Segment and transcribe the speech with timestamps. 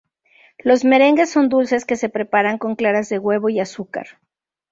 [0.57, 4.07] Los merengues son dulces que se preparan con claras de huevo y azúcar.